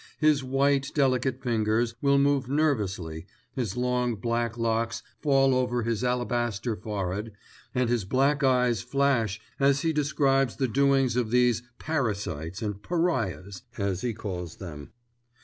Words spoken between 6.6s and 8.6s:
forehead, and his black